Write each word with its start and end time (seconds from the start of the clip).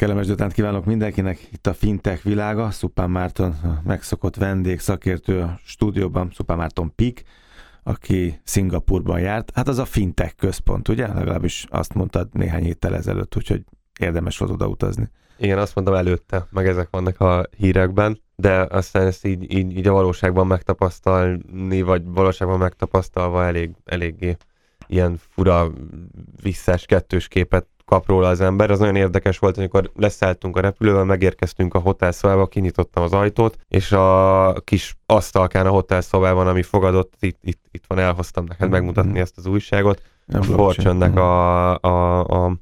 Kellemes 0.00 0.24
délután 0.24 0.50
kívánok 0.50 0.84
mindenkinek. 0.84 1.48
Itt 1.52 1.66
a 1.66 1.74
Fintech 1.74 2.24
világa. 2.24 2.70
Szupán 2.70 3.10
Márton, 3.10 3.50
a 3.50 3.80
megszokott 3.84 4.36
vendég, 4.36 4.78
szakértő 4.78 5.40
a 5.40 5.58
stúdióban, 5.64 6.30
Szupán 6.34 6.56
Márton 6.56 6.94
Pik, 6.94 7.22
aki 7.82 8.40
Szingapurban 8.44 9.20
járt. 9.20 9.50
Hát 9.54 9.68
az 9.68 9.78
a 9.78 9.84
Fintech 9.84 10.34
központ, 10.36 10.88
ugye? 10.88 11.06
Legalábbis 11.06 11.66
azt 11.70 11.94
mondtad 11.94 12.28
néhány 12.32 12.62
héttel 12.62 12.94
ezelőtt, 12.94 13.36
úgyhogy 13.36 13.64
érdemes 13.98 14.38
volt 14.38 14.50
oda 14.50 14.66
utazni. 14.66 15.10
Igen, 15.38 15.58
azt 15.58 15.74
mondtam 15.74 15.96
előtte, 15.96 16.46
meg 16.50 16.66
ezek 16.66 16.88
vannak 16.90 17.20
a 17.20 17.46
hírekben, 17.56 18.20
de 18.36 18.66
aztán 18.70 19.06
ezt 19.06 19.26
így, 19.26 19.54
így, 19.54 19.76
így 19.76 19.86
a 19.86 19.92
valóságban 19.92 20.46
megtapasztalni, 20.46 21.82
vagy 21.82 22.02
valóságban 22.04 22.58
megtapasztalva 22.58 23.44
elég, 23.44 23.70
eléggé 23.84 24.36
ilyen 24.86 25.20
fura 25.28 25.70
visszás 26.42 26.86
kettős 26.86 27.28
képet 27.28 27.66
kap 27.90 28.06
róla 28.06 28.28
az 28.28 28.40
ember. 28.40 28.70
Az 28.70 28.78
nagyon 28.78 28.96
érdekes 28.96 29.38
volt, 29.38 29.56
amikor 29.56 29.90
leszálltunk 29.96 30.56
a 30.56 30.60
repülővel, 30.60 31.04
megérkeztünk 31.04 31.74
a 31.74 31.78
hotelszobába, 31.78 32.46
kinyitottam 32.46 33.02
az 33.02 33.12
ajtót, 33.12 33.56
és 33.68 33.92
a 33.92 34.54
kis 34.64 34.96
asztalkán 35.06 35.66
a 35.66 35.70
hotelszobában, 35.70 36.46
ami 36.46 36.62
fogadott, 36.62 37.12
itt, 37.20 37.38
itt, 37.42 37.62
itt 37.70 37.84
van, 37.86 37.98
elhoztam 37.98 38.44
neked 38.48 38.70
megmutatni 38.70 39.10
mm-hmm. 39.10 39.20
ezt 39.20 39.36
az 39.36 39.46
újságot. 39.46 40.02
A 40.32 40.42
Fortune-nek 40.42 41.16
a, 41.16 41.78
a, 41.78 42.24
a 42.24 42.52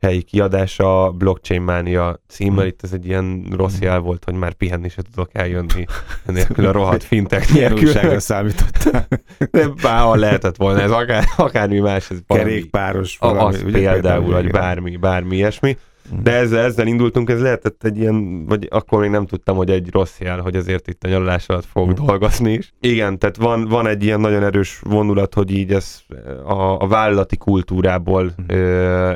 helyi 0.00 0.22
kiadása, 0.22 1.10
Blockchain 1.10 1.62
Mania 1.62 2.20
címmel, 2.28 2.64
mm. 2.64 2.68
itt 2.68 2.82
ez 2.82 2.92
egy 2.92 3.06
ilyen 3.06 3.46
rossz 3.56 3.76
mm. 3.76 3.82
jel 3.82 3.98
volt, 3.98 4.24
hogy 4.24 4.34
már 4.34 4.52
pihenni 4.52 4.88
se 4.88 5.02
tudok 5.02 5.30
eljönni 5.32 5.84
nélkül 6.26 6.66
a 6.66 6.72
rohadt 6.72 7.04
fintek 7.04 7.52
nélkül. 7.52 8.18
számítottál. 8.18 9.06
De 9.50 9.68
bárhol 9.82 10.16
lehetett 10.16 10.56
volna, 10.56 10.80
ez 10.80 10.90
akár, 10.90 11.24
akármi 11.36 11.78
más. 11.78 12.10
Ez 12.10 12.18
Kerékpáros 12.26 13.18
valami. 13.18 13.54
Az 13.54 13.62
ugye, 13.62 13.92
például, 13.92 14.32
vagy 14.32 14.50
bármi, 14.50 14.96
bármi 14.96 15.36
ilyesmi. 15.36 15.76
De 16.22 16.32
ezzel, 16.32 16.64
ezzel 16.64 16.86
indultunk, 16.86 17.30
ez 17.30 17.40
lehetett 17.40 17.84
egy 17.84 17.98
ilyen, 17.98 18.46
vagy 18.46 18.68
akkor 18.70 19.00
még 19.00 19.10
nem 19.10 19.26
tudtam, 19.26 19.56
hogy 19.56 19.70
egy 19.70 19.90
rossz 19.90 20.18
jel, 20.20 20.40
hogy 20.40 20.56
azért 20.56 20.88
itt 20.88 21.04
a 21.04 21.08
nyaralás 21.08 21.48
alatt 21.48 21.64
fogok 21.64 22.00
mm. 22.00 22.04
dolgozni 22.04 22.52
is. 22.52 22.72
Igen, 22.80 23.18
tehát 23.18 23.36
van, 23.36 23.68
van 23.68 23.86
egy 23.86 24.04
ilyen 24.04 24.20
nagyon 24.20 24.42
erős 24.42 24.80
vonulat, 24.82 25.34
hogy 25.34 25.50
így 25.50 25.72
ez 25.72 26.00
a, 26.44 26.82
a 26.82 26.86
vállalati 26.86 27.36
kultúrából 27.36 28.24
mm. 28.24 28.56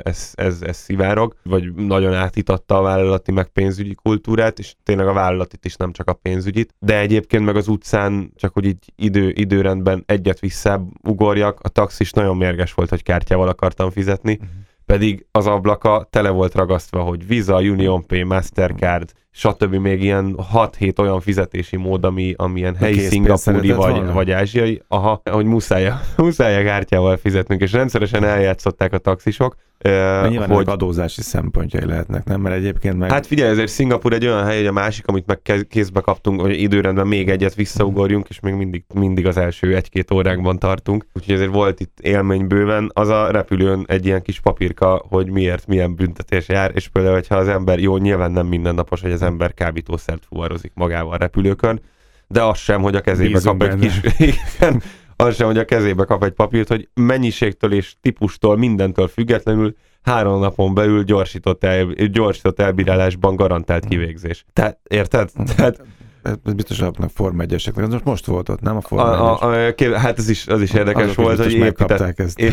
ez, 0.02 0.32
ez, 0.34 0.62
ez 0.62 0.76
szivárog, 0.76 1.36
vagy 1.42 1.74
nagyon 1.74 2.14
átitatta 2.14 2.78
a 2.78 2.82
vállalati 2.82 3.32
meg 3.32 3.46
pénzügyi 3.46 3.94
kultúrát, 3.94 4.58
és 4.58 4.74
tényleg 4.82 5.06
a 5.06 5.12
vállalatit 5.12 5.64
is, 5.64 5.76
nem 5.76 5.92
csak 5.92 6.08
a 6.08 6.12
pénzügyit. 6.12 6.74
De 6.78 6.98
egyébként 6.98 7.44
meg 7.44 7.56
az 7.56 7.68
utcán, 7.68 8.32
csak 8.36 8.52
hogy 8.52 8.64
így 8.64 8.92
idő, 8.96 9.32
időrendben 9.34 10.02
egyet 10.06 10.40
visszáugorjak, 10.40 11.60
a 11.62 11.68
taxis 11.68 12.10
nagyon 12.10 12.36
mérges 12.36 12.74
volt, 12.74 12.88
hogy 12.88 13.02
kártyával 13.02 13.48
akartam 13.48 13.90
fizetni. 13.90 14.38
Mm 14.44 14.62
pedig 14.86 15.26
az 15.30 15.46
ablaka 15.46 16.06
tele 16.10 16.30
volt 16.30 16.54
ragasztva, 16.54 17.00
hogy 17.00 17.26
Visa, 17.26 17.60
UnionPay, 17.60 18.22
Mastercard, 18.22 19.12
stb. 19.30 19.74
még 19.74 20.02
ilyen 20.02 20.36
6-7 20.54 20.98
olyan 20.98 21.20
fizetési 21.20 21.76
mód, 21.76 22.04
ami, 22.04 22.34
ami 22.36 22.58
ilyen 22.58 22.76
helyi 22.76 22.98
szingapúri 22.98 23.72
vagy, 23.72 24.12
vagy 24.12 24.30
ázsiai, 24.30 24.82
aha, 24.88 25.22
hogy 25.30 25.44
muszáj, 25.44 25.92
muszáj 26.16 26.64
kártyával 26.64 27.16
fizetnünk, 27.16 27.60
és 27.60 27.72
rendszeresen 27.72 28.24
eljátszották 28.24 28.92
a 28.92 28.98
taxisok, 28.98 29.56
Uh, 29.88 30.28
nyilván 30.28 30.48
hogy... 30.48 30.68
adózási 30.68 31.22
szempontjai 31.22 31.86
lehetnek, 31.86 32.24
nem? 32.24 32.40
Mert 32.40 32.54
egyébként 32.54 32.98
meg... 32.98 33.10
Hát 33.10 33.26
figyelj, 33.26 33.50
ezért 33.50 33.68
Szingapur 33.68 34.12
egy 34.12 34.26
olyan 34.26 34.44
hely, 34.44 34.56
hogy 34.56 34.66
a 34.66 34.72
másik, 34.72 35.06
amit 35.06 35.26
meg 35.26 35.66
kézbe 35.68 36.00
kaptunk, 36.00 36.40
hogy 36.40 36.60
időrendben 36.60 37.06
még 37.06 37.28
egyet 37.28 37.54
visszaugorjunk, 37.54 38.28
és 38.28 38.40
még 38.40 38.54
mindig, 38.54 38.84
mindig 38.94 39.26
az 39.26 39.36
első 39.36 39.74
egy-két 39.74 40.10
órákban 40.10 40.58
tartunk. 40.58 41.06
Úgyhogy 41.12 41.34
ezért 41.34 41.52
volt 41.52 41.80
itt 41.80 41.98
élmény 42.00 42.46
bőven. 42.46 42.90
Az 42.94 43.08
a 43.08 43.30
repülőn 43.30 43.84
egy 43.88 44.06
ilyen 44.06 44.22
kis 44.22 44.40
papírka, 44.40 45.04
hogy 45.08 45.30
miért, 45.30 45.66
milyen 45.66 45.94
büntetés 45.94 46.48
jár, 46.48 46.70
és 46.74 46.88
például, 46.88 47.14
hogyha 47.14 47.36
az 47.36 47.48
ember, 47.48 47.78
jó, 47.78 47.96
nyilván 47.96 48.32
nem 48.32 48.46
mindennapos, 48.46 49.00
hogy 49.00 49.12
az 49.12 49.22
ember 49.22 49.54
kábítószert 49.54 50.24
fuvarozik 50.28 50.72
magával 50.74 51.12
a 51.12 51.16
repülőkön, 51.16 51.80
de 52.28 52.42
az 52.42 52.58
sem, 52.58 52.82
hogy 52.82 52.94
a 52.94 53.00
kezébe 53.00 53.32
Bízunk 53.32 53.58
kap 53.58 53.68
benne. 53.68 53.84
egy 53.84 54.10
kis... 54.16 54.38
az 55.24 55.34
sem, 55.34 55.46
hogy 55.46 55.58
a 55.58 55.64
kezébe 55.64 56.04
kap 56.04 56.24
egy 56.24 56.32
papírt, 56.32 56.68
hogy 56.68 56.88
mennyiségtől 56.94 57.72
és 57.72 57.94
típustól, 58.00 58.56
mindentől 58.56 59.08
függetlenül 59.08 59.76
három 60.02 60.40
napon 60.40 60.74
belül 60.74 61.02
gyorsított, 61.02 61.64
el, 61.64 61.86
gyorsított 61.92 62.60
elbírálásban 62.60 63.36
garantált 63.36 63.84
kivégzés. 63.84 64.44
Tehát, 64.52 64.78
érted? 64.88 65.30
Tehát 65.56 65.80
ez 66.24 66.52
biztos 66.52 66.80
a 66.80 66.92
Form 67.14 67.40
1 67.40 67.54
eseknek, 67.54 67.88
most, 67.88 68.04
most 68.04 68.26
volt 68.26 68.48
ott, 68.48 68.60
nem 68.60 68.76
a 68.76 68.80
Form 68.80 69.00
a, 69.00 69.42
a, 69.42 69.64
a, 69.76 69.98
Hát 69.98 70.18
ez 70.18 70.28
is, 70.28 70.46
az 70.46 70.60
is 70.60 70.72
érdekes 70.72 71.02
Azok 71.02 71.16
volt, 71.16 71.38
hogy 71.38 71.52
épített, 71.52 72.20
ezt. 72.20 72.38
É, 72.38 72.50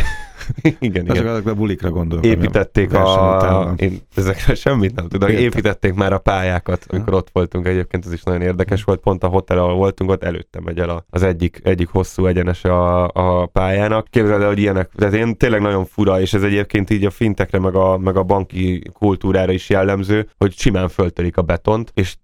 igen, 0.80 1.06
igen. 1.06 1.28
Azok 1.28 1.48
a 1.48 1.54
bulikra 1.54 1.90
gondolok. 1.90 2.26
Építették 2.26 2.94
a... 2.94 3.70
a 3.70 3.74
én 3.76 4.02
ezekre 4.16 4.56
semmit 4.56 4.96
nem 4.96 5.08
tudom. 5.08 5.30
Értem. 5.30 5.44
Építették 5.44 5.94
már 5.94 6.14
a 6.14 6.18
pályákat, 6.18 6.86
amikor 6.90 7.14
ott 7.14 7.30
voltunk 7.34 7.68
egyébként, 7.68 8.06
ez 8.06 8.14
is 8.14 8.24
nagyon 8.24 8.42
érdekes 8.42 8.84
volt. 8.84 9.00
Pont 9.00 9.24
a 9.24 9.28
hotel, 9.28 9.58
ahol 9.58 9.76
voltunk, 9.76 10.10
ott 10.10 10.24
előtte 10.24 10.60
megy 10.60 10.80
el 10.80 11.06
az 11.10 11.24
egyik, 11.24 11.60
egyik 11.64 11.90
hosszú 11.90 12.26
egyenes 12.26 12.64
a, 12.64 13.08
a 13.08 13.46
pályának. 13.46 14.08
Képzeld 14.10 14.42
el, 14.42 14.48
hogy 14.48 14.60
ilyenek. 14.60 14.90
Tehát 14.96 15.14
én 15.14 15.38
tényleg 15.38 15.62
nagyon 15.62 15.86
fura, 15.86 16.22
és 16.22 16.34
ez 16.34 16.44
egyébként 16.44 16.90
így 16.90 17.06
a 17.06 17.10
fintekre, 17.10 17.60
meg 17.60 17.76
a, 17.76 17.98
meg 17.98 18.16
a 18.16 18.24
banki 18.24 18.84
kultúrára 18.94 19.52
is 19.52 19.70
jellemző, 19.70 20.30
hogy 20.38 20.54
simán 20.58 20.90
föltörik 20.90 21.38
a 21.38 21.42
betont, 21.42 21.92
és 21.94 22.16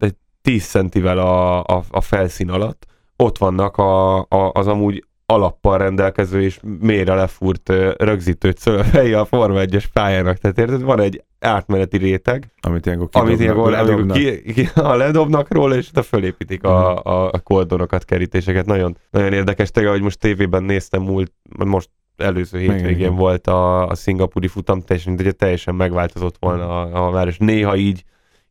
10 0.47 0.65
centivel 0.65 1.17
a, 1.17 1.63
a, 1.63 1.83
a 1.89 2.01
felszín 2.01 2.49
alatt, 2.49 2.85
ott 3.15 3.37
vannak 3.37 3.77
a, 3.77 4.17
a, 4.19 4.51
az 4.53 4.67
amúgy 4.67 5.05
alappal 5.25 5.77
rendelkező 5.77 6.41
és 6.41 6.59
mélyre 6.79 7.13
lefúrt 7.13 7.69
rögzítő 7.97 8.51
cölövei 8.51 9.13
a 9.13 9.25
Forma 9.25 9.59
1-es 9.59 9.83
pályának. 9.93 10.37
Tehát 10.37 10.59
érted, 10.59 10.81
van 10.81 10.99
egy 10.99 11.23
átmeneti 11.39 11.97
réteg, 11.97 12.53
amit 12.61 12.85
ilyenkor, 12.85 13.07
amit 13.11 13.39
ilyenkor 13.39 13.71
ledobnak. 13.71 14.17
Ki, 14.17 14.41
ki, 14.53 14.69
a 14.75 14.95
ledobnak 14.95 15.53
róla, 15.53 15.75
és 15.75 15.89
utána 15.89 16.05
fölépítik 16.05 16.63
a, 16.63 17.03
a, 17.03 17.31
a 17.31 17.97
kerítéseket. 18.05 18.65
Nagyon, 18.65 18.97
nagyon 19.09 19.33
érdekes, 19.33 19.71
tényleg, 19.71 19.91
hogy 19.91 20.01
most 20.01 20.19
tévében 20.19 20.63
néztem 20.63 21.01
múlt, 21.01 21.33
most 21.65 21.89
előző 22.17 22.59
hétvégén 22.59 23.15
volt 23.15 23.47
a, 23.47 23.87
a 23.87 23.95
szingapúri 23.95 24.47
futam, 24.47 24.81
teljesen, 24.81 25.13
ugye 25.13 25.31
teljesen 25.31 25.75
megváltozott 25.75 26.35
volna 26.39 26.81
a, 26.81 27.07
a 27.07 27.11
város. 27.11 27.37
Néha 27.37 27.75
így 27.75 28.03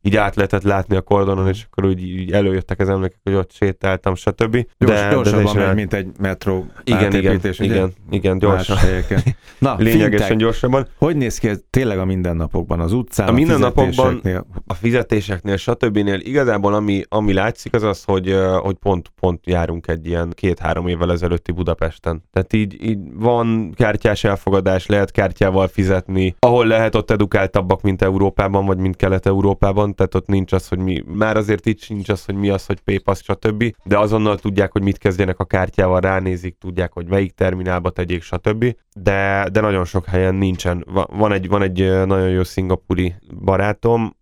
így 0.07 0.15
át 0.15 0.35
lehetett 0.35 0.63
látni 0.63 0.95
a 0.95 1.01
kordonon, 1.01 1.47
és 1.47 1.65
akkor 1.71 1.85
úgy 1.85 2.01
így 2.01 2.31
előjöttek 2.31 2.79
az 2.79 2.89
emlékek, 2.89 3.19
hogy 3.23 3.33
ott 3.33 3.51
sétáltam, 3.51 4.15
stb. 4.15 4.65
Gyors, 4.77 4.99
de, 4.99 5.09
gyorsabban 5.11 5.55
de 5.55 5.65
megy, 5.65 5.75
mint 5.75 5.93
egy 5.93 6.07
metró 6.19 6.65
igen, 6.83 7.13
igen, 7.13 7.39
igen, 7.57 7.93
igen, 8.09 8.39
gyorsan. 8.39 8.77
Na, 9.59 9.75
Lényegesen 9.79 10.09
fintek. 10.09 10.37
gyorsabban. 10.37 10.87
Hogy 10.97 11.15
néz 11.15 11.37
ki 11.37 11.49
tényleg 11.69 11.99
a 11.99 12.05
mindennapokban, 12.05 12.79
az 12.79 12.93
utcán, 12.93 13.27
a, 13.27 13.31
a 13.31 13.33
mindennapokban, 13.33 14.21
a 14.67 14.73
fizetéseknél, 14.73 15.57
stb. 15.57 15.97
Igazából 16.19 16.73
ami, 16.73 17.03
ami 17.09 17.33
látszik 17.33 17.73
az 17.73 17.83
az, 17.83 18.03
hogy, 18.03 18.35
hogy 18.61 18.75
pont, 18.75 19.11
pont 19.19 19.39
járunk 19.45 19.87
egy 19.87 20.07
ilyen 20.07 20.31
két-három 20.35 20.87
évvel 20.87 21.11
ezelőtti 21.11 21.51
Budapesten. 21.51 22.23
Tehát 22.31 22.53
így, 22.53 22.83
így 22.83 22.99
van 23.13 23.73
kártyás 23.75 24.23
elfogadás, 24.23 24.85
lehet 24.85 25.11
kártyával 25.11 25.67
fizetni, 25.67 26.35
ahol 26.39 26.65
lehet 26.65 26.95
ott 26.95 27.11
edukáltabbak, 27.11 27.81
mint 27.81 28.01
Európában, 28.01 28.65
vagy 28.65 28.77
mint 28.77 28.95
Kelet-Európában, 28.95 29.95
tehát 29.97 30.15
ott 30.15 30.27
nincs 30.27 30.51
az, 30.51 30.67
hogy 30.67 30.79
mi, 30.79 31.03
már 31.05 31.37
azért 31.37 31.65
itt 31.65 31.79
sincs 31.79 32.09
az, 32.09 32.25
hogy 32.25 32.35
mi 32.35 32.49
az, 32.49 32.65
hogy 32.65 32.79
PayPass, 32.79 33.21
stb. 33.23 33.75
De 33.83 33.97
azonnal 33.97 34.37
tudják, 34.37 34.71
hogy 34.71 34.81
mit 34.81 34.97
kezdjenek 34.97 35.39
a 35.39 35.45
kártyával, 35.45 35.99
ránézik, 35.99 36.57
tudják, 36.57 36.93
hogy 36.93 37.07
melyik 37.07 37.31
terminálba 37.31 37.89
tegyék, 37.89 38.21
stb. 38.21 38.75
De, 38.95 39.49
de 39.51 39.61
nagyon 39.61 39.85
sok 39.85 40.05
helyen 40.05 40.35
nincsen. 40.35 40.85
Van 41.09 41.31
egy, 41.31 41.47
van 41.47 41.61
egy 41.61 42.05
nagyon 42.05 42.29
jó 42.29 42.43
szingapúri 42.43 43.15
barátom, 43.43 44.15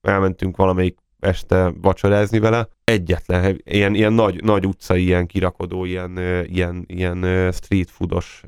elmentünk 0.00 0.56
valamelyik 0.56 1.01
este 1.22 1.72
vacsorázni 1.80 2.38
vele. 2.38 2.68
Egyetlen, 2.84 3.60
ilyen, 3.64 3.94
ilyen 3.94 4.12
nagy, 4.12 4.42
nagy 4.44 4.66
utca, 4.66 4.96
ilyen 4.96 5.26
kirakodó, 5.26 5.84
ilyen, 5.84 6.18
ilyen, 6.46 6.84
ilyen 6.86 7.52
street 7.52 7.90
foodos 7.90 8.42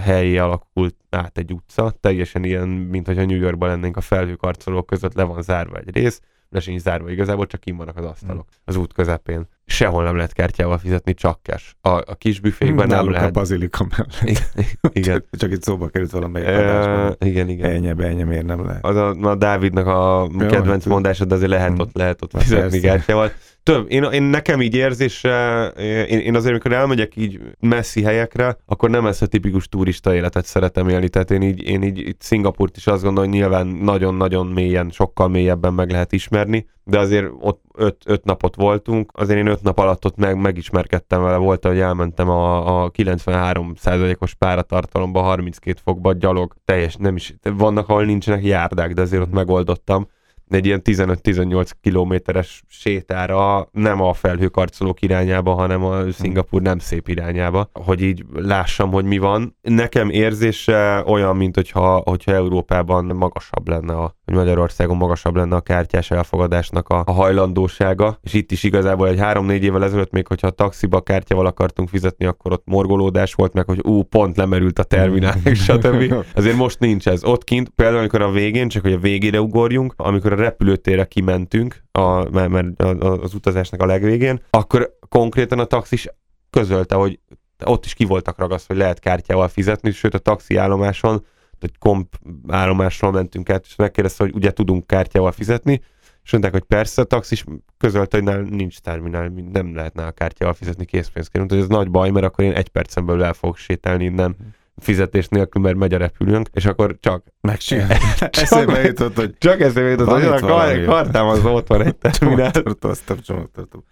helyé 0.00 0.36
alakult 0.36 0.96
át 1.10 1.38
egy 1.38 1.52
utca. 1.52 1.90
Teljesen 2.00 2.44
ilyen, 2.44 2.68
mint 2.68 3.06
hogyha 3.06 3.24
New 3.24 3.40
Yorkban 3.40 3.68
lennénk 3.68 3.96
a 3.96 4.00
felhőkarcolók 4.00 4.86
között, 4.86 5.14
le 5.14 5.22
van 5.22 5.42
zárva 5.42 5.76
egy 5.76 5.94
rész, 5.94 6.20
le 6.48 6.60
sincs 6.60 6.80
zárva 6.80 7.10
igazából, 7.10 7.46
csak 7.46 7.60
kim 7.60 7.76
vannak 7.76 7.96
az 7.96 8.04
asztalok 8.04 8.46
mm. 8.46 8.60
az 8.64 8.76
út 8.76 8.92
közepén. 8.92 9.48
Sehol 9.72 10.04
nem 10.04 10.16
lehet 10.16 10.32
kártyával 10.32 10.78
fizetni, 10.78 11.14
csak 11.14 11.38
cash. 11.42 11.64
A, 11.80 11.88
a 11.88 12.14
kis 12.18 12.40
büfékben 12.40 12.86
nem 12.86 13.10
lehet. 13.10 13.28
a 13.28 13.30
bazilika 13.30 13.86
mellett. 13.96 14.52
Igen. 14.92 15.24
csak 15.40 15.50
itt 15.50 15.62
szóba 15.62 15.88
került 15.88 16.10
valamelyik 16.10 16.48
adásban. 16.48 17.16
Igen, 17.18 17.48
igen. 17.48 17.70
Ennyi, 17.70 18.04
ennyi, 18.04 18.22
miért 18.22 18.46
nem 18.46 18.64
lehet. 18.64 18.84
Az 18.84 18.96
a, 18.96 19.08
a 19.08 19.34
Dávidnak 19.34 19.86
a 19.86 20.28
kedvenc 20.48 20.86
mondása, 20.86 21.24
de 21.24 21.34
azért 21.34 21.50
lehet 21.50 21.78
ott, 21.78 21.96
lehet 21.96 22.22
ott 22.22 22.42
fizetni 22.42 22.80
kártyával 22.80 23.32
több. 23.62 23.86
Én, 23.90 24.02
én 24.02 24.22
nekem 24.22 24.60
így 24.60 24.74
érzésre, 24.74 25.66
én, 26.06 26.18
én 26.18 26.34
azért, 26.34 26.50
amikor 26.50 26.72
elmegyek 26.72 27.16
így 27.16 27.40
messzi 27.60 28.02
helyekre, 28.02 28.56
akkor 28.66 28.90
nem 28.90 29.06
ezt 29.06 29.22
a 29.22 29.26
tipikus 29.26 29.68
turista 29.68 30.14
életet 30.14 30.44
szeretem 30.44 30.88
élni. 30.88 31.08
Tehát 31.08 31.30
én 31.30 31.42
így, 31.42 31.66
én 31.66 31.82
így 31.82 31.98
itt 31.98 32.20
Szingapurt 32.20 32.76
is 32.76 32.86
azt 32.86 33.02
gondolom, 33.02 33.30
hogy 33.30 33.38
nyilván 33.38 33.66
nagyon-nagyon 33.66 34.46
mélyen, 34.46 34.90
sokkal 34.90 35.28
mélyebben 35.28 35.74
meg 35.74 35.90
lehet 35.90 36.12
ismerni, 36.12 36.66
de 36.84 36.98
azért 36.98 37.30
ott 37.40 37.62
öt, 37.74 37.96
öt 38.06 38.24
napot 38.24 38.54
voltunk, 38.54 39.10
azért 39.14 39.38
én 39.38 39.46
öt 39.46 39.62
nap 39.62 39.78
alatt 39.78 40.04
ott 40.04 40.16
meg, 40.16 40.40
megismerkedtem 40.40 41.22
vele, 41.22 41.36
volt, 41.36 41.66
hogy 41.66 41.78
elmentem 41.78 42.28
a, 42.28 42.82
a 42.82 42.90
93%-os 42.90 44.34
páratartalomba, 44.34 45.20
32 45.20 45.80
fokba 45.84 46.12
gyalog, 46.12 46.54
teljes, 46.64 46.96
nem 46.96 47.16
is, 47.16 47.34
vannak, 47.42 47.88
ahol 47.88 48.04
nincsenek 48.04 48.44
járdák, 48.44 48.92
de 48.92 49.00
azért 49.00 49.22
ott 49.22 49.32
megoldottam. 49.32 50.08
Egy 50.48 50.66
ilyen 50.66 50.80
15-18 50.84 51.70
kilométeres 51.80 52.62
sétára, 52.68 53.68
nem 53.72 54.00
a 54.00 54.12
felhőkarcolók 54.12 55.02
irányába, 55.02 55.54
hanem 55.54 55.84
a 55.84 56.10
Szingapur 56.10 56.62
nem 56.62 56.78
szép 56.78 57.08
irányába, 57.08 57.70
hogy 57.72 58.02
így 58.02 58.24
lássam, 58.32 58.90
hogy 58.90 59.04
mi 59.04 59.18
van. 59.18 59.56
Nekem 59.60 60.10
érzése 60.10 61.02
olyan, 61.06 61.36
mint 61.36 61.54
hogyha, 61.54 62.02
hogyha 62.04 62.32
Európában 62.32 63.04
magasabb 63.04 63.68
lenne, 63.68 63.94
a, 63.94 64.16
hogy 64.32 64.40
Magyarországon 64.40 64.96
magasabb 64.96 65.36
lenne 65.36 65.56
a 65.56 65.60
kártyás 65.60 66.10
elfogadásnak 66.10 66.88
a, 66.88 67.02
a 67.06 67.12
hajlandósága, 67.12 68.18
és 68.22 68.32
itt 68.32 68.50
is 68.50 68.62
igazából 68.62 69.08
egy 69.08 69.18
három-négy 69.18 69.64
évvel 69.64 69.84
ezelőtt 69.84 70.10
még, 70.10 70.26
hogyha 70.26 70.46
a 70.46 70.50
taxiba 70.50 71.00
kártyával 71.00 71.46
akartunk 71.46 71.88
fizetni, 71.88 72.24
akkor 72.24 72.52
ott 72.52 72.62
morgolódás 72.66 73.34
volt 73.34 73.52
meg, 73.52 73.66
hogy 73.66 73.80
ú, 73.82 74.02
pont 74.02 74.36
lemerült 74.36 74.78
a 74.78 74.82
terminál, 74.82 75.36
stb. 75.54 76.14
Azért 76.34 76.56
most 76.56 76.78
nincs 76.78 77.08
ez. 77.08 77.24
Ott 77.24 77.44
kint, 77.44 77.68
például 77.68 77.98
amikor 77.98 78.22
a 78.22 78.30
végén, 78.30 78.68
csak 78.68 78.82
hogy 78.82 78.92
a 78.92 78.98
végére 78.98 79.40
ugorjunk, 79.40 79.94
amikor 79.96 80.32
a 80.32 80.36
repülőtérre 80.36 81.04
kimentünk, 81.04 81.84
a, 81.92 82.30
mert, 82.30 82.48
mert 82.48 82.82
az 83.02 83.34
utazásnak 83.34 83.82
a 83.82 83.86
legvégén, 83.86 84.42
akkor 84.50 84.96
konkrétan 85.08 85.58
a 85.58 85.64
taxis 85.64 86.08
közölte, 86.50 86.94
hogy 86.94 87.18
ott 87.64 87.84
is 87.84 87.94
ki 87.94 88.04
voltak 88.04 88.38
ragasztva, 88.38 88.74
hogy 88.74 88.82
lehet 88.82 88.98
kártyával 88.98 89.48
fizetni, 89.48 89.90
sőt 89.90 90.14
a 90.14 90.18
taxi 90.18 90.56
állomáson, 90.56 91.24
egy 91.62 91.78
komp 91.78 92.18
állomásról 92.48 93.12
mentünk 93.12 93.50
át, 93.50 93.64
és 93.66 93.76
megkérdezte, 93.76 94.24
hogy 94.24 94.34
ugye 94.34 94.50
tudunk 94.50 94.86
kártyával 94.86 95.32
fizetni, 95.32 95.80
és 96.24 96.32
mondták, 96.32 96.52
hogy 96.52 96.62
persze, 96.62 97.02
a 97.02 97.04
taxis 97.04 97.44
közölte, 97.78 98.20
hogy 98.20 98.50
nincs 98.50 98.78
terminál, 98.78 99.32
nem 99.52 99.74
lehetne 99.74 100.06
a 100.06 100.10
kártyával 100.10 100.54
fizetni 100.54 100.84
készpénzként. 100.84 101.50
hogy 101.50 101.60
ez 101.60 101.66
nagy 101.66 101.90
baj, 101.90 102.10
mert 102.10 102.26
akkor 102.26 102.44
én 102.44 102.52
egy 102.52 102.68
percen 102.68 103.06
belül 103.06 103.24
el 103.24 103.32
fogok 103.32 103.56
sétálni 103.56 104.04
innen 104.04 104.36
fizetés 104.76 105.28
nélkül, 105.28 105.62
mert 105.62 105.76
megy 105.76 105.94
a 105.94 105.98
repülőnk, 105.98 106.48
és 106.52 106.64
akkor 106.64 106.96
csak... 107.00 107.24
Megcsinál. 107.40 107.96
eszébe 108.30 108.82
jutott, 108.82 109.16
hogy... 109.16 109.34
Csak 109.38 109.60
eszébe 109.60 109.88
jutott, 109.88 110.08
hogy 110.08 110.24
a 110.24 110.38
kar, 110.38 110.84
kartám 110.84 111.26
az 111.26 111.44
ott 111.44 111.66
van 111.66 111.82
egy 111.82 111.96
terminál. 112.02 112.50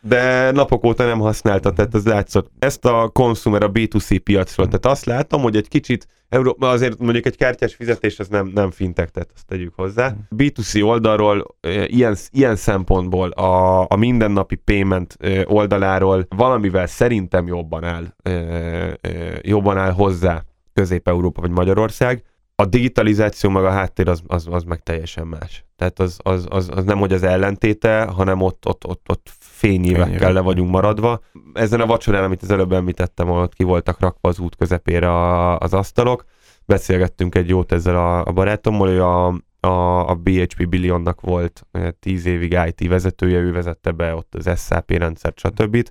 De 0.00 0.50
napok 0.50 0.84
óta 0.84 1.04
nem 1.04 1.18
használta, 1.18 1.72
tehát 1.72 1.94
ez 1.94 2.06
látszott. 2.06 2.50
Ezt 2.58 2.84
a 2.84 3.08
consumer, 3.12 3.62
a 3.62 3.70
B2C 3.70 4.20
piacról, 4.24 4.66
tehát 4.66 4.86
azt 4.86 5.04
látom, 5.04 5.42
hogy 5.42 5.56
egy 5.56 5.68
kicsit 5.68 6.06
Európa, 6.28 6.68
azért 6.68 6.98
mondjuk 6.98 7.26
egy 7.26 7.36
kártyás 7.36 7.74
fizetés, 7.74 8.18
ez 8.18 8.28
nem, 8.28 8.50
nem 8.54 8.70
fintech, 8.70 9.10
tehát 9.10 9.30
azt 9.34 9.46
tegyük 9.46 9.72
hozzá. 9.76 10.14
B2C 10.36 10.84
oldalról, 10.84 11.56
ilyen, 11.86 12.16
ilyen 12.30 12.56
szempontból 12.56 13.30
a, 13.30 13.86
a 13.88 13.96
mindennapi 13.96 14.54
payment 14.54 15.16
oldaláról 15.44 16.26
valamivel 16.28 16.86
szerintem 16.86 17.46
jobban 17.46 17.84
áll, 17.84 18.14
jobban 19.42 19.78
áll 19.78 19.92
hozzá 19.92 20.44
Közép-Európa 20.80 21.40
vagy 21.40 21.50
Magyarország. 21.50 22.22
A 22.54 22.64
digitalizáció 22.64 23.50
meg 23.50 23.64
a 23.64 23.70
háttér 23.70 24.08
az, 24.08 24.22
az, 24.26 24.46
az 24.50 24.62
meg 24.62 24.82
teljesen 24.82 25.26
más. 25.26 25.64
Tehát 25.76 25.98
az, 25.98 26.18
az, 26.22 26.46
az, 26.48 26.70
az 26.74 26.84
nem, 26.84 26.98
hogy 26.98 27.12
az 27.12 27.22
ellentéte, 27.22 28.04
hanem 28.04 28.40
ott, 28.40 28.66
ott, 28.66 28.86
ott, 28.86 29.06
ott 29.08 29.30
fényévekkel 29.38 30.32
le 30.32 30.40
vagyunk 30.40 30.70
maradva. 30.70 31.20
Ezen 31.52 31.80
a 31.80 31.86
vacsorán, 31.86 32.24
amit 32.24 32.42
az 32.42 32.50
előbb 32.50 32.72
említettem, 32.72 33.30
ott 33.30 33.54
ki 33.54 33.64
voltak 33.64 34.00
rakva 34.00 34.28
az 34.28 34.38
út 34.38 34.56
közepére 34.56 35.10
a, 35.10 35.58
az 35.58 35.74
asztalok. 35.74 36.24
Beszélgettünk 36.64 37.34
egy 37.34 37.48
jót 37.48 37.72
ezzel 37.72 37.96
a, 37.96 38.26
a 38.26 38.32
barátommal, 38.32 38.88
hogy 38.88 38.98
a, 38.98 39.26
a, 39.68 40.08
a 40.08 40.14
BHP 40.14 40.68
Billionnak 40.68 41.20
volt 41.20 41.66
10 42.00 42.26
évig 42.26 42.58
IT 42.66 42.88
vezetője, 42.88 43.38
ő 43.38 43.52
vezette 43.52 43.90
be 43.90 44.14
ott 44.14 44.34
az 44.34 44.60
SAP 44.66 44.90
rendszert, 44.90 45.38
stb. 45.38 45.88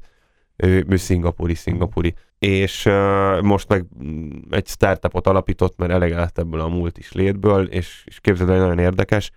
Ő, 0.56 0.86
ő 0.90 0.96
szingapúri, 0.96 1.54
szingapúri 1.54 2.14
és 2.40 2.86
uh, 2.86 3.42
most 3.42 3.68
meg 3.68 3.86
egy 4.50 4.68
startupot 4.68 5.28
alapított, 5.28 5.78
mert 5.78 5.92
elege 5.92 6.16
lett 6.16 6.38
ebből 6.38 6.60
a 6.60 6.68
múlt 6.68 6.98
is 6.98 7.12
létből, 7.12 7.66
és, 7.66 8.04
és 8.06 8.20
képzeld, 8.20 8.50
hogy 8.50 8.60
nagyon 8.60 8.80
érdekes, 8.80 9.32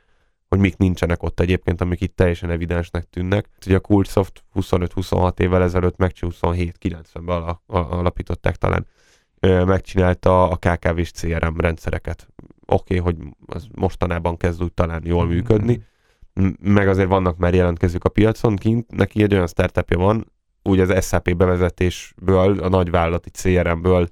hogy 0.48 0.58
mik 0.58 0.76
nincsenek 0.76 1.22
ott 1.22 1.40
egyébként, 1.40 1.80
amik 1.80 2.00
itt 2.00 2.16
teljesen 2.16 2.50
evidensnek 2.50 3.04
tűnnek. 3.10 3.48
Ugye 3.66 3.76
a 3.76 3.80
Coolsoft 3.80 4.44
25-26 4.54 5.40
évvel 5.40 5.62
ezelőtt, 5.62 5.96
meg 5.96 6.12
27-90-ben 6.20 7.42
al- 7.42 7.60
alapították 7.66 8.56
talán, 8.56 8.86
megcsinálta 9.40 10.50
a 10.50 10.56
KKV-s 10.56 11.10
CRM 11.10 11.58
rendszereket. 11.58 12.28
Oké, 12.66 12.98
okay, 12.98 13.14
hogy 13.14 13.28
az 13.46 13.66
mostanában 13.74 14.36
kezd 14.36 14.62
úgy 14.62 14.72
talán 14.72 15.02
jól 15.04 15.24
mm-hmm. 15.24 15.34
működni, 15.34 15.84
meg 16.60 16.88
azért 16.88 17.08
vannak 17.08 17.36
már 17.36 17.54
jelentkezők 17.54 18.04
a 18.04 18.08
piacon 18.08 18.56
kint, 18.56 18.90
neki 18.90 19.22
egy 19.22 19.34
olyan 19.34 19.46
startupja 19.46 19.98
van, 19.98 20.31
úgy 20.62 20.80
az 20.80 21.06
SAP 21.06 21.36
bevezetésből, 21.36 22.58
a 22.60 22.68
nagyvállalati 22.68 23.30
CRM-ből 23.30 24.08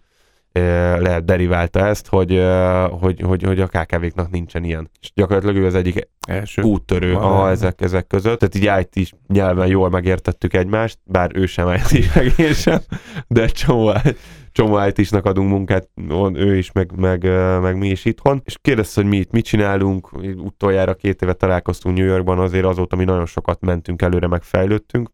lehet 0.98 1.24
deriválta 1.24 1.86
ezt, 1.86 2.06
hogy, 2.06 2.42
hogy, 2.90 3.20
hogy, 3.20 3.42
hogy 3.42 3.60
a 3.60 3.66
KKV-knak 3.66 4.30
nincsen 4.30 4.64
ilyen. 4.64 4.90
És 5.00 5.12
gyakorlatilag 5.14 5.56
ő 5.56 5.66
az 5.66 5.74
egyik 5.74 6.08
Első. 6.26 6.62
úttörő 6.62 7.14
a, 7.14 7.50
ezek, 7.50 7.80
ezek 7.80 8.06
között. 8.06 8.38
Tehát 8.38 8.84
így 8.84 8.90
IT 8.94 9.16
nyelven 9.26 9.66
jól 9.66 9.90
megértettük 9.90 10.54
egymást, 10.54 10.98
bár 11.04 11.30
ő 11.34 11.46
sem 11.46 11.68
IT, 11.72 12.14
meg 12.14 12.32
én 12.36 12.52
sem, 12.52 12.78
de 13.28 13.46
csomó, 13.46 13.92
csomó 14.52 14.78
it 14.86 15.12
adunk 15.12 15.50
munkát, 15.50 15.88
ő 16.32 16.56
is, 16.56 16.72
meg, 16.72 16.92
meg, 16.96 17.22
meg 17.60 17.78
mi 17.78 17.88
is 17.88 18.04
itthon. 18.04 18.42
És 18.44 18.56
kérdezte, 18.60 19.00
hogy 19.00 19.10
mi 19.10 19.16
itt 19.16 19.30
mit 19.30 19.44
csinálunk, 19.44 20.12
utoljára 20.36 20.94
két 20.94 21.22
éve 21.22 21.32
találkoztunk 21.32 21.96
New 21.96 22.06
Yorkban, 22.06 22.38
azért 22.38 22.64
azóta 22.64 22.96
mi 22.96 23.04
nagyon 23.04 23.26
sokat 23.26 23.60
mentünk 23.60 24.02
előre, 24.02 24.26
meg 24.26 24.42
fejlődtünk. 24.42 25.10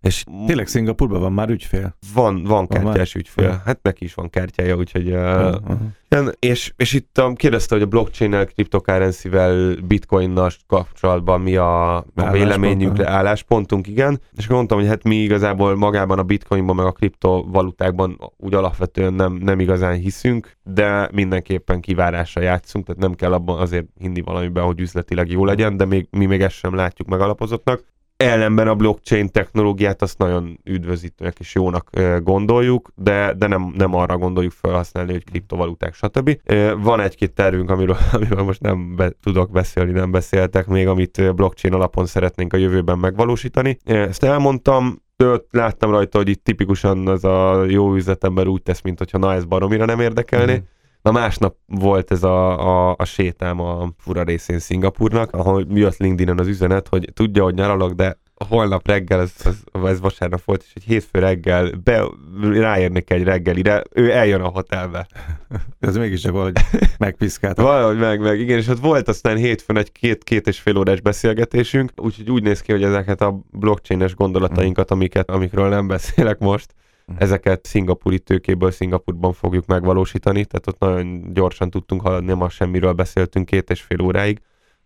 És 0.00 0.24
Tényleg 0.46 0.66
Szingapurban 0.66 1.20
van 1.20 1.32
már 1.32 1.48
ügyfél? 1.48 1.96
Van, 2.14 2.44
van 2.44 2.66
kártyás 2.66 3.14
ügyfél. 3.14 3.62
Hát 3.64 3.82
neki 3.82 4.04
is 4.04 4.14
van 4.14 4.30
kártyája, 4.30 4.76
úgyhogy 4.76 5.10
uh-huh. 5.10 5.78
Igen, 6.12 6.34
és, 6.38 6.72
és 6.76 6.92
itt 6.92 7.20
um, 7.20 7.34
kérdezte, 7.34 7.74
hogy 7.74 7.84
a 7.84 7.86
blockchain-nel, 7.86 8.46
kriptokárenszivel, 8.46 9.74
bitcoinnal 9.86 10.50
kapcsolatban 10.66 11.40
mi 11.40 11.56
a, 11.56 11.96
a 11.96 12.30
véleményünk, 12.30 13.00
álláspontunk, 13.00 13.86
igen. 13.86 14.20
És 14.36 14.44
akkor 14.44 14.56
mondtam, 14.56 14.78
hogy 14.78 14.86
hát 14.86 15.02
mi 15.02 15.16
igazából 15.16 15.76
magában 15.76 16.18
a 16.18 16.22
bitcoinban, 16.22 16.76
meg 16.76 16.86
a 16.86 16.92
kriptovalutákban 16.92 18.32
úgy 18.36 18.54
alapvetően 18.70 19.14
nem, 19.14 19.32
nem 19.32 19.60
igazán 19.60 19.94
hiszünk, 19.94 20.56
de 20.62 21.08
mindenképpen 21.12 21.80
kivárásra 21.80 22.42
játszunk, 22.42 22.86
tehát 22.86 23.00
nem 23.00 23.14
kell 23.14 23.32
abban 23.32 23.60
azért 23.60 23.86
hinni 23.98 24.20
valamiben, 24.20 24.64
hogy 24.64 24.80
üzletileg 24.80 25.30
jó 25.30 25.44
legyen, 25.44 25.76
de 25.76 25.84
még, 25.84 26.08
mi 26.10 26.26
még 26.26 26.40
ezt 26.40 26.56
sem 26.56 26.74
látjuk 26.74 27.08
megalapozottnak 27.08 27.82
ellenben 28.20 28.68
a 28.68 28.74
blockchain 28.74 29.30
technológiát 29.30 30.02
azt 30.02 30.18
nagyon 30.18 30.60
üdvözítőnek 30.64 31.38
és 31.38 31.54
jónak 31.54 31.90
gondoljuk, 32.22 32.90
de, 32.94 33.34
de 33.34 33.46
nem, 33.46 33.72
nem 33.76 33.94
arra 33.94 34.18
gondoljuk 34.18 34.52
felhasználni, 34.52 35.12
hogy 35.12 35.24
kriptovaluták, 35.24 35.94
stb. 35.94 36.40
Van 36.76 37.00
egy-két 37.00 37.32
tervünk, 37.32 37.70
amiről, 37.70 37.96
amiről 38.12 38.42
most 38.42 38.60
nem 38.60 38.96
be, 38.96 39.12
tudok 39.22 39.50
beszélni, 39.50 39.92
nem 39.92 40.10
beszéltek 40.10 40.66
még, 40.66 40.86
amit 40.86 41.34
blockchain 41.34 41.74
alapon 41.74 42.06
szeretnénk 42.06 42.52
a 42.52 42.56
jövőben 42.56 42.98
megvalósítani. 42.98 43.78
Ezt 43.84 44.22
elmondtam, 44.22 45.02
Tőt 45.20 45.46
láttam 45.50 45.90
rajta, 45.90 46.18
hogy 46.18 46.28
itt 46.28 46.44
tipikusan 46.44 47.08
az 47.08 47.24
a 47.24 47.64
jó 47.64 47.94
üzletember 47.94 48.46
úgy 48.46 48.62
tesz, 48.62 48.80
mint 48.80 48.98
hogyha 48.98 49.18
na 49.18 49.32
ez 49.32 49.44
baromira 49.44 49.84
nem 49.84 50.00
érdekelné. 50.00 50.54
Mm. 50.54 50.62
Na 51.02 51.10
másnap 51.10 51.56
volt 51.66 52.10
ez 52.10 52.22
a, 52.22 52.58
a, 52.68 52.94
a 52.98 53.04
sétám 53.04 53.60
a 53.60 53.88
fura 53.98 54.22
részén 54.22 54.58
Szingapurnak, 54.58 55.32
ahol 55.32 55.66
jött 55.68 55.96
LinkedIn-en 55.96 56.38
az 56.38 56.46
üzenet, 56.46 56.88
hogy 56.88 57.10
tudja, 57.14 57.42
hogy 57.42 57.54
nyaralok, 57.54 57.92
de 57.92 58.18
holnap 58.48 58.86
reggel, 58.86 59.20
ez, 59.20 59.32
ez, 59.44 59.56
ez 59.84 60.00
vasárnap 60.00 60.44
volt, 60.44 60.62
és 60.66 60.72
egy 60.74 60.82
hétfő 60.82 61.18
reggel 61.18 61.70
be, 61.84 62.04
ráérnék 62.42 63.10
egy 63.10 63.22
reggelire, 63.22 63.82
ő 63.92 64.10
eljön 64.10 64.40
a 64.40 64.48
hotelbe. 64.48 65.06
Ez 65.80 65.96
mégis 65.96 66.20
csak 66.20 66.32
valahogy 66.32 66.54
megpiszkált. 66.98 67.56
valahogy 67.56 67.98
meg, 67.98 68.20
meg, 68.20 68.40
igen, 68.40 68.58
és 68.58 68.68
ott 68.68 68.80
volt 68.80 69.08
aztán 69.08 69.36
hétfőn 69.36 69.76
egy 69.76 69.92
két, 69.92 70.24
két 70.24 70.46
és 70.46 70.60
fél 70.60 70.76
órás 70.76 71.00
beszélgetésünk, 71.00 71.92
úgyhogy 71.96 72.30
úgy 72.30 72.42
néz 72.42 72.60
ki, 72.60 72.72
hogy 72.72 72.82
ezeket 72.82 73.20
a 73.20 73.40
blockchain-es 73.50 74.14
gondolatainkat, 74.14 74.90
amiket, 74.90 75.30
amikről 75.30 75.68
nem 75.68 75.86
beszélek 75.86 76.38
most, 76.38 76.74
Ezeket 77.18 77.66
szingapúri 77.66 78.18
tőkéből 78.18 78.70
Szingapurban 78.70 79.32
fogjuk 79.32 79.66
megvalósítani, 79.66 80.44
tehát 80.44 80.66
ott 80.66 80.78
nagyon 80.78 81.32
gyorsan 81.32 81.70
tudtunk 81.70 82.00
haladni, 82.00 82.26
nem 82.26 82.42
a 82.42 82.48
semmiről 82.48 82.92
beszéltünk 82.92 83.46
két 83.46 83.70
és 83.70 83.82
fél 83.82 84.00
óráig 84.00 84.40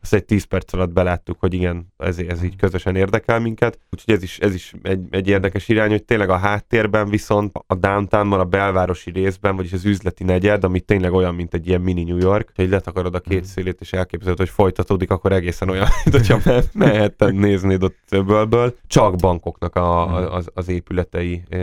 azt 0.04 0.14
egy 0.14 0.24
10 0.24 0.44
perc 0.44 0.72
alatt 0.72 0.92
beláttuk, 0.92 1.40
hogy 1.40 1.54
igen, 1.54 1.92
ez, 1.96 2.18
ez 2.18 2.42
így 2.42 2.56
közösen 2.56 2.96
érdekel 2.96 3.40
minket. 3.40 3.78
Úgyhogy 3.90 4.14
ez 4.14 4.22
is, 4.22 4.38
ez 4.38 4.54
is 4.54 4.74
egy, 4.82 5.06
egy 5.10 5.28
érdekes 5.28 5.68
irány, 5.68 5.90
hogy 5.90 6.04
tényleg 6.04 6.30
a 6.30 6.36
háttérben 6.36 7.08
viszont 7.08 7.52
a 7.66 7.74
downtownban, 7.74 8.40
a 8.40 8.44
belvárosi 8.44 9.10
részben, 9.10 9.56
vagyis 9.56 9.72
az 9.72 9.84
üzleti 9.84 10.24
negyed, 10.24 10.64
ami 10.64 10.80
tényleg 10.80 11.12
olyan, 11.12 11.34
mint 11.34 11.54
egy 11.54 11.68
ilyen 11.68 11.80
mini 11.80 12.04
New 12.04 12.18
York, 12.18 12.52
hogy 12.54 12.68
letakarod 12.68 13.14
a 13.14 13.20
két 13.20 13.40
mm. 13.40 13.42
szélét 13.42 13.80
és 13.80 13.92
elképzeled, 13.92 14.38
hogy 14.38 14.48
folytatódik, 14.48 15.10
akkor 15.10 15.32
egészen 15.32 15.68
olyan, 15.68 15.88
mint 16.04 16.16
hogyha 16.16 16.40
me- 16.44 16.74
mehetted 16.74 17.34
néznéd 17.34 17.82
ott 17.82 17.96
többből. 18.08 18.74
Csak 18.86 19.16
bankoknak 19.16 19.76
a, 19.76 20.06
mm. 20.08 20.24
az, 20.24 20.50
az 20.54 20.68
épületei 20.68 21.42
e, 21.48 21.58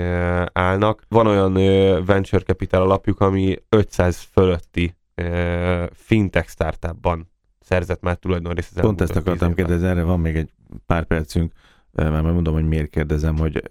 állnak. 0.53 1.03
Van 1.07 1.27
olyan 1.27 1.57
e, 1.57 2.01
venture 2.01 2.43
capital 2.43 2.81
alapjuk, 2.81 3.19
ami 3.19 3.55
500 3.69 4.27
fölötti 4.31 4.95
e, 5.15 5.89
fintech 5.93 6.49
startupban 6.49 7.30
szerzett 7.71 8.01
már 8.01 8.15
tulajdonrészt. 8.15 8.79
Pont 8.79 9.01
ezt 9.01 9.15
akartam 9.15 9.53
kérdezni, 9.53 9.87
erre 9.87 10.03
van 10.03 10.19
még 10.19 10.35
egy 10.35 10.49
pár 10.85 11.03
percünk. 11.03 11.51
mert 11.91 12.23
mondom, 12.23 12.53
hogy 12.53 12.67
miért 12.67 12.89
kérdezem, 12.89 13.37
hogy 13.37 13.63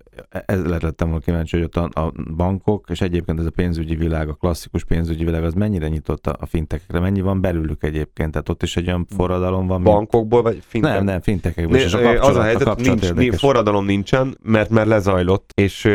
ez 0.46 0.64
lettem 0.64 1.08
volna 1.08 1.24
kíváncsi, 1.24 1.56
hogy 1.56 1.64
ott 1.64 1.76
a, 1.76 2.00
a 2.00 2.12
bankok, 2.36 2.86
és 2.90 3.00
egyébként 3.00 3.38
ez 3.38 3.46
a 3.46 3.50
pénzügyi 3.50 3.94
világ, 3.94 4.28
a 4.28 4.34
klasszikus 4.34 4.84
pénzügyi 4.84 5.24
világ, 5.24 5.44
az 5.44 5.54
mennyire 5.54 5.88
nyitott 5.88 6.26
a, 6.26 6.36
a 6.40 6.46
fintekekre, 6.46 6.98
mennyi 6.98 7.20
van 7.20 7.40
belülük 7.40 7.82
egyébként, 7.82 8.30
tehát 8.30 8.48
ott 8.48 8.62
is 8.62 8.76
egy 8.76 8.86
olyan 8.86 9.06
forradalom 9.16 9.66
van. 9.66 9.82
Bankokból, 9.82 10.42
vagy 10.42 10.62
fintek? 10.66 10.92
Nem, 10.92 11.04
nem, 11.04 11.20
fintekekből. 11.20 11.80
és 11.80 11.94
a 11.94 12.20
az 12.20 12.36
a 12.36 12.42
helyzet, 12.42 12.66
a 12.66 12.74
nincs, 12.78 13.12
nincs, 13.12 13.36
forradalom 13.36 13.84
nincsen, 13.84 14.36
mert 14.42 14.70
már 14.70 14.86
lezajlott, 14.86 15.52
és 15.54 15.88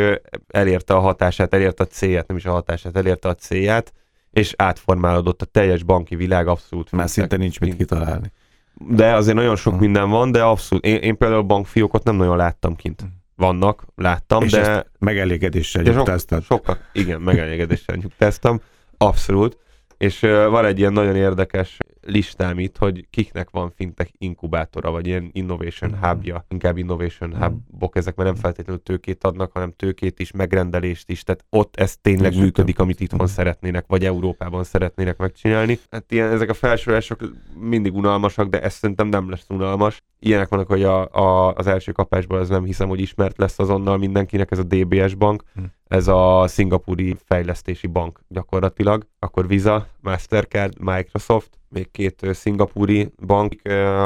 elérte 0.48 0.94
a 0.94 1.00
hatását, 1.00 1.54
elérte 1.54 1.84
a 1.84 1.88
célját, 1.88 2.28
nem 2.28 2.38
is 2.38 2.46
a 2.46 2.52
hatását, 2.52 2.98
elérte 2.98 3.28
a 3.28 3.36
célját, 3.36 3.94
és 4.36 4.54
átformálódott 4.58 5.42
a 5.42 5.46
teljes 5.46 5.84
banki 5.84 6.16
világ 6.16 6.48
abszolút. 6.48 6.92
Már 6.92 7.10
szinte 7.10 7.38
nincs 7.38 7.60
mit 7.60 7.76
kitalálni. 7.76 8.32
De 8.74 9.14
azért 9.14 9.36
nagyon 9.36 9.56
sok 9.56 9.80
minden 9.80 10.10
van, 10.10 10.32
de 10.32 10.44
abszolút. 10.44 10.86
Én, 10.86 10.96
én 10.96 11.18
például 11.18 11.42
bankfiókot 11.42 12.04
nem 12.04 12.16
nagyon 12.16 12.38
láttam 12.38 12.76
kint. 12.76 13.02
Hm. 13.02 13.08
Vannak, 13.36 13.86
láttam, 13.96 14.44
és 14.44 14.52
de... 14.52 14.86
megelégedéssel 15.00 15.84
nyugtáztad. 15.84 16.44
Sok, 16.44 16.58
sokkal, 16.58 16.78
igen, 16.94 17.22
megelégedéssel 17.22 17.96
nyugtáztam. 17.96 18.62
Abszolút. 18.98 19.58
És 19.98 20.22
uh, 20.22 20.48
van 20.48 20.66
egy 20.66 20.80
ilyen 20.80 20.94
nagyon 20.94 21.16
érdekes 21.16 21.78
listám 22.06 22.60
itt, 22.60 22.78
hogy 22.78 23.08
kiknek 23.10 23.50
van 23.50 23.72
fintech 23.76 24.12
inkubátora, 24.18 24.92
vagy 24.92 25.08
ilyen 25.08 25.30
innovation 25.34 25.92
mm. 25.92 26.02
hubja, 26.02 26.46
inkább 26.50 26.78
innovation 26.78 27.30
mm. 27.30 27.42
hubok, 27.42 27.96
ezek 27.96 28.16
mert 28.16 28.30
nem 28.30 28.40
feltétlenül 28.42 28.84
tőkét 28.84 29.24
adnak, 29.24 29.52
hanem 29.52 29.74
tőkét 29.76 30.20
is, 30.20 30.32
megrendelést 30.32 31.10
is, 31.10 31.24
tehát 31.24 31.46
ott 31.50 31.76
ez 31.76 31.98
tényleg 31.98 32.34
és 32.34 32.40
működik, 32.40 32.80
amit 32.80 33.00
itthon 33.00 33.28
szeretnének, 33.28 33.86
vagy 33.88 34.06
Európában 34.06 34.64
szeretnének 34.64 35.18
megcsinálni. 35.18 35.80
Hát 35.92 36.12
ilyen, 36.12 36.32
ezek 36.32 36.50
a 36.50 36.54
felsorolások 36.54 37.20
mindig 37.60 37.96
unalmasak, 37.96 38.50
de 38.50 38.62
ez 38.62 38.74
szerintem 38.74 39.08
nem 39.08 39.30
lesz 39.30 39.46
unalmas. 39.50 40.04
Ilyenek 40.20 40.50
vannak, 40.50 40.68
hogy 40.68 40.84
a, 40.84 41.10
a, 41.12 41.54
az 41.54 41.68
első 41.68 41.92
kapásból 41.92 42.40
ez 42.40 42.50
nem 42.50 42.64
hiszem, 42.64 42.88
hogy 42.88 43.00
ismert 43.00 43.38
lesz 43.38 43.60
azonnal 43.60 43.98
mindenkinek, 43.98 44.52
ez 44.52 44.60
a 44.60 44.64
DBS 44.64 45.14
bank, 45.14 45.44
ez 45.88 46.08
a 46.08 46.44
szingapúri 46.48 47.16
fejlesztési 47.26 47.88
bank 47.88 48.20
gyakorlatilag, 48.28 49.08
akkor 49.20 49.48
Visa, 49.48 49.88
Mastercard, 50.06 50.74
Microsoft, 50.80 51.50
még 51.70 51.92
két 51.92 52.28
szingapúri 52.34 53.12
bank, 53.26 53.54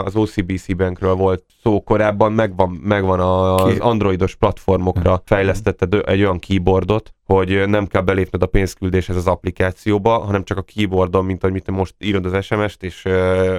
az 0.04 0.16
OCBC 0.16 0.76
bankről 0.76 1.14
volt 1.14 1.44
szó 1.64 1.84
korábban, 1.84 2.32
megvan, 2.32 2.70
megvan 2.70 3.20
az 3.20 3.80
androidos 3.80 4.36
platformokra 4.36 5.22
fejlesztette 5.26 6.00
egy 6.00 6.22
olyan 6.22 6.40
keyboardot, 6.40 7.14
hogy 7.26 7.68
nem 7.68 7.88
kell 7.88 8.02
belépned 8.02 8.44
a 8.44 8.46
pénzküldéshez 8.46 9.16
az 9.16 9.28
applikációba, 9.28 10.18
hanem 10.18 10.44
csak 10.44 10.58
a 10.58 10.62
keyboardon, 10.76 11.26
mint 11.26 11.44
ahogy 11.44 11.64
te 11.64 11.72
most 11.72 11.96
írod 12.00 12.26
az 12.26 12.46
SMS-t, 12.46 12.84
és, 12.84 13.02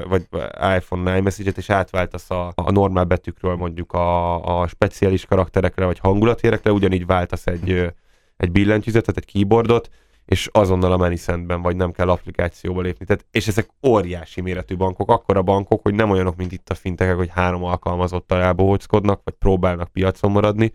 vagy 0.09 0.27
iPhone 0.77 1.17
iMessage-et, 1.17 1.59
és 1.59 1.71
átváltasz 1.71 2.31
a, 2.31 2.53
a 2.55 2.71
normál 2.71 3.05
betűkről 3.05 3.57
mondjuk 3.57 3.93
a, 3.93 4.61
a 4.61 4.67
speciális 4.67 5.25
karakterekre, 5.25 5.85
vagy 5.85 5.99
hangulatérekre, 5.99 6.73
ugyanígy 6.73 7.07
váltasz 7.07 7.47
egy 7.47 7.93
egy 8.41 8.51
billentyűzetet, 8.51 9.17
egy 9.17 9.33
keyboardot, 9.33 9.89
és 10.31 10.49
azonnal 10.53 10.93
a 10.93 10.97
Manisendben, 10.97 11.63
vagy 11.63 11.77
nem 11.77 11.93
kell 11.93 12.09
applikációba 12.09 12.81
lépni. 12.81 13.05
Tehát, 13.05 13.27
és 13.31 13.49
ezek 13.49 13.69
óriási 13.87 14.41
méretű 14.41 14.77
bankok, 14.77 15.11
akkora 15.11 15.43
bankok, 15.43 15.83
hogy 15.83 15.95
nem 15.95 16.11
olyanok, 16.11 16.37
mint 16.37 16.53
itt 16.53 16.69
a 16.69 16.75
fintekek, 16.75 17.17
hogy 17.17 17.29
három 17.29 17.65
alkalmazottal 17.65 18.41
elbohóckodnak, 18.41 19.21
vagy 19.25 19.35
próbálnak 19.35 19.89
piacon 19.89 20.31
maradni, 20.31 20.73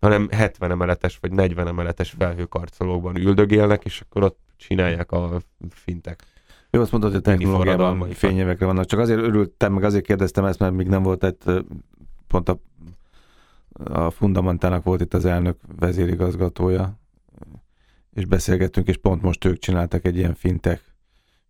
hanem 0.00 0.28
70 0.30 0.70
emeletes 0.70 1.18
vagy 1.20 1.32
40 1.32 1.66
emeletes 1.66 2.14
felhőkarcolókban 2.18 3.16
üldögélnek, 3.16 3.84
és 3.84 4.00
akkor 4.00 4.22
ott 4.22 4.38
csinálják 4.56 5.12
a 5.12 5.40
fintek. 5.70 6.22
Jó, 6.70 6.80
azt 6.80 6.92
mondod, 6.92 7.12
hogy 7.12 7.20
technológiában 7.20 8.10
fényévekre 8.10 8.66
vannak. 8.66 8.84
Csak 8.84 9.00
azért 9.00 9.20
örültem, 9.20 9.72
meg 9.72 9.84
azért 9.84 10.04
kérdeztem 10.04 10.44
ezt, 10.44 10.58
mert 10.58 10.72
még 10.72 10.88
nem 10.88 11.02
volt 11.02 11.24
egy 11.24 11.36
pont 12.26 12.48
a 12.48 12.58
a 13.84 14.10
Fundamentának 14.10 14.84
volt 14.84 15.00
itt 15.00 15.14
az 15.14 15.24
elnök 15.24 15.56
vezérigazgatója, 15.78 16.98
és 18.18 18.24
beszélgettünk, 18.26 18.88
és 18.88 18.96
pont 18.96 19.22
most 19.22 19.44
ők 19.44 19.58
csináltak 19.58 20.06
egy 20.06 20.16
ilyen 20.16 20.34
fintech, 20.34 20.80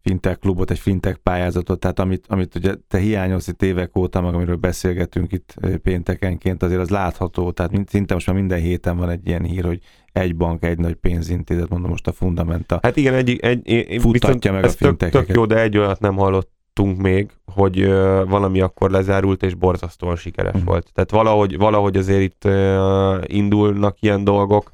fintech 0.01 0.39
klubot, 0.39 0.71
egy 0.71 0.79
fintech 0.79 1.17
pályázatot, 1.17 1.81
tehát 1.81 1.99
amit, 1.99 2.25
amit 2.29 2.55
ugye 2.55 2.75
te 2.89 2.99
hiányolsz 2.99 3.49
itt 3.49 3.63
évek 3.63 3.97
óta, 3.97 4.21
meg 4.21 4.35
amiről 4.35 4.57
beszélgetünk 4.57 5.33
itt 5.33 5.55
péntekenként, 5.83 6.63
azért 6.63 6.81
az 6.81 6.89
látható, 6.89 7.51
tehát 7.51 7.73
szinte 7.87 8.15
most 8.15 8.27
már 8.27 8.37
minden 8.37 8.61
héten 8.61 8.97
van 8.97 9.11
egy 9.11 9.27
ilyen 9.27 9.45
hír, 9.45 9.65
hogy 9.65 9.81
egy 10.13 10.37
bank, 10.37 10.65
egy 10.65 10.79
nagy 10.79 10.95
pénzintézet, 10.95 11.69
mondom 11.69 11.91
most 11.91 12.07
a 12.07 12.13
Fundamenta. 12.13 12.79
Hát 12.83 12.97
igen, 12.97 13.15
egy, 13.15 13.39
egy, 13.41 13.69
egy 13.69 14.01
futtatja 14.01 14.53
meg 14.53 14.65
a 14.65 14.69
fintecheket. 14.69 15.11
Tök, 15.11 15.27
tök 15.27 15.37
jó, 15.37 15.47
de 15.47 15.61
egy 15.61 15.79
olyat 15.79 16.01
nem 16.01 16.17
hallott 16.17 16.57
még, 16.97 17.31
hogy 17.45 17.83
uh, 17.83 18.29
valami 18.29 18.61
akkor 18.61 18.91
lezárult, 18.91 19.43
és 19.43 19.55
borzasztóan 19.55 20.17
sikeres 20.17 20.53
uh-huh. 20.53 20.69
volt. 20.69 20.91
Tehát 20.95 21.11
valahogy, 21.11 21.57
valahogy 21.57 21.97
azért 21.97 22.21
itt 22.21 22.45
uh, 22.45 23.23
indulnak 23.27 23.97
ilyen 24.01 24.25
dolgok, 24.25 24.73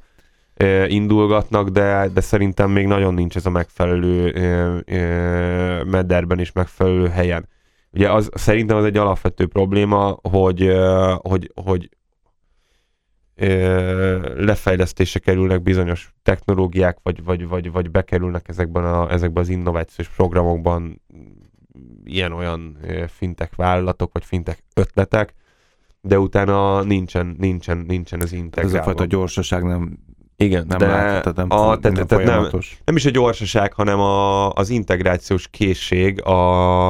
indulgatnak, 0.87 1.69
de, 1.69 2.09
de 2.13 2.21
szerintem 2.21 2.71
még 2.71 2.87
nagyon 2.87 3.13
nincs 3.13 3.35
ez 3.35 3.45
a 3.45 3.49
megfelelő 3.49 4.31
mederben 5.83 6.39
és 6.39 6.51
megfelelő 6.51 7.07
helyen. 7.07 7.47
Ugye 7.91 8.11
az, 8.11 8.29
szerintem 8.33 8.77
az 8.77 8.85
egy 8.85 8.97
alapvető 8.97 9.47
probléma, 9.47 10.19
hogy, 10.21 10.71
hogy, 11.21 11.51
hogy 11.63 11.89
lefejlesztése 14.35 15.19
kerülnek 15.19 15.61
bizonyos 15.61 16.13
technológiák, 16.23 16.97
vagy, 17.03 17.23
vagy, 17.23 17.47
vagy, 17.47 17.71
vagy 17.71 17.91
bekerülnek 17.91 18.47
ezekben, 18.47 18.85
a, 18.85 19.11
ezekben 19.11 19.43
az 19.43 19.49
innovációs 19.49 20.09
programokban 20.09 21.01
ilyen-olyan 22.03 22.77
fintek 23.07 23.55
vállalatok, 23.55 24.13
vagy 24.13 24.25
fintek 24.25 24.63
ötletek, 24.73 25.33
de 26.01 26.19
utána 26.19 26.83
nincsen, 26.83 27.35
nincsen, 27.39 27.77
nincsen 27.77 28.21
az 28.21 28.31
integrálva. 28.31 28.77
Ez 28.77 28.81
a 28.81 28.85
fajta 28.85 29.05
gyorsaság 29.05 29.63
nem 29.63 29.97
igen, 30.37 30.65
nem 30.67 30.77
de 30.77 30.87
nem, 31.35 31.47
a, 31.49 31.77
te, 31.77 31.91
te, 31.91 32.23
nem, 32.23 32.49
nem 32.85 32.95
is 32.95 33.05
a 33.05 33.09
gyorsaság, 33.09 33.73
hanem 33.73 33.99
a, 33.99 34.51
az 34.51 34.69
integrációs 34.69 35.47
készség 35.47 36.21
a, 36.23 36.87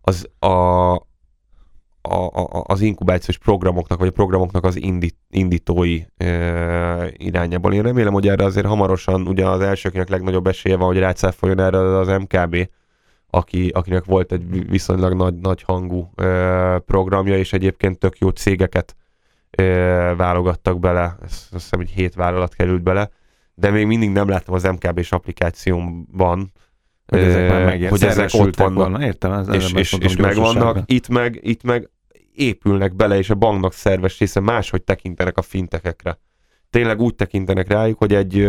az, 0.00 0.28
a, 0.38 0.46
a, 0.46 2.26
a, 2.32 2.64
az 2.66 2.80
inkubációs 2.80 3.38
programoknak, 3.38 3.98
vagy 3.98 4.08
a 4.08 4.12
programoknak 4.12 4.64
az 4.64 4.76
indít, 4.76 5.16
indítói 5.30 6.00
e, 6.16 7.12
irányából. 7.16 7.72
Én 7.72 7.82
remélem, 7.82 8.12
hogy 8.12 8.28
erre 8.28 8.44
azért 8.44 8.66
hamarosan, 8.66 9.26
ugye 9.26 9.48
az 9.48 9.60
elsőknek 9.60 10.08
legnagyobb 10.08 10.46
esélye 10.46 10.76
van, 10.76 10.86
hogy 10.86 10.98
rácáfoljon 10.98 11.60
erre 11.60 11.78
az 11.78 12.08
MKB, 12.08 12.68
aki, 13.30 13.68
akinek 13.68 14.04
volt 14.04 14.32
egy 14.32 14.68
viszonylag 14.68 15.14
nagy, 15.14 15.34
nagy 15.34 15.62
hangú 15.62 16.10
ö, 16.14 16.76
programja, 16.86 17.38
és 17.38 17.52
egyébként 17.52 17.98
tök 17.98 18.18
jó 18.18 18.28
cégeket 18.28 18.96
válogattak 20.16 20.78
bele, 20.78 21.16
azt 21.22 21.48
hiszem, 21.52 21.78
hogy 21.78 21.90
hét 21.90 22.14
vállalat 22.14 22.54
került 22.54 22.82
bele, 22.82 23.10
de 23.54 23.70
még 23.70 23.86
mindig 23.86 24.10
nem 24.10 24.28
láttam 24.28 24.54
az 24.54 24.62
MKB-s 24.62 25.12
applikációmban, 25.12 26.52
hogy 27.06 27.18
ezek, 27.18 27.48
már 27.48 27.88
hogy 27.88 28.04
ezek 28.04 28.30
ott 28.32 28.56
vannak, 28.56 28.74
volna, 28.74 29.04
értem, 29.04 29.32
ez, 29.32 29.48
és, 29.48 29.72
és, 29.72 29.96
és 30.00 30.16
megvannak, 30.16 30.78
itt 30.84 31.08
meg, 31.08 31.38
itt 31.42 31.62
meg 31.62 31.90
épülnek 32.34 32.94
bele, 32.94 33.16
és 33.16 33.30
a 33.30 33.34
banknak 33.34 33.72
szerves 33.72 34.18
része 34.18 34.40
máshogy 34.40 34.82
tekintenek 34.82 35.38
a 35.38 35.42
fintekekre. 35.42 36.18
Tényleg 36.70 37.00
úgy 37.00 37.14
tekintenek 37.14 37.68
rájuk, 37.68 37.98
hogy 37.98 38.14
egy, 38.14 38.40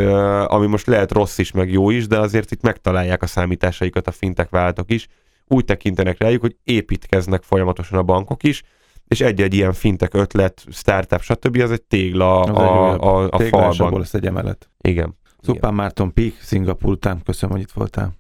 ami 0.46 0.68
most 0.68 0.88
lehet 0.88 1.12
rossz 1.12 1.38
is, 1.38 1.52
meg 1.52 1.72
jó 1.72 1.90
is, 1.90 2.08
de 2.08 2.20
azért 2.20 2.52
itt 2.52 2.62
megtalálják 2.62 3.24
a 3.24 3.28
számításaikat 3.28 4.08
a 4.08 4.12
fintek 4.12 4.50
vállalatok 4.50 4.92
is, 4.92 5.08
úgy 5.48 5.66
tekintenek 5.66 6.20
rájuk, 6.20 6.42
hogy 6.42 6.56
építkeznek 6.64 7.44
folyamatosan 7.44 7.98
a 7.98 8.04
bankok 8.04 8.44
is, 8.44 8.64
és 9.08 9.22
egy-egy 9.22 9.54
ilyen 9.54 9.74
fintek 9.74 10.14
ötlet, 10.14 10.66
startup, 10.70 11.22
stb. 11.22 11.58
az 11.58 11.72
egy 11.72 11.82
tégla 11.82 12.40
az 12.40 12.58
a, 12.58 12.94
egy 12.94 13.00
a, 13.00 13.24
a, 13.24 13.30
a 13.30 13.40
falban. 13.40 14.00
lesz 14.00 14.14
egy 14.14 14.26
emelet. 14.26 14.70
Igen. 14.82 15.18
Szupán 15.42 15.74
Márton 15.74 16.14
Pík, 16.14 16.42
Szingapur 16.42 16.92
után. 16.92 17.22
Köszönöm, 17.24 17.56
hogy 17.56 17.64
itt 17.64 17.74
voltál. 17.74 18.14